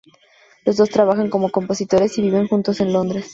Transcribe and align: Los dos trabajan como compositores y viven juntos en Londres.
Los 0.65 0.77
dos 0.77 0.89
trabajan 0.89 1.29
como 1.29 1.51
compositores 1.51 2.17
y 2.17 2.23
viven 2.23 2.47
juntos 2.47 2.79
en 2.81 2.91
Londres. 2.91 3.29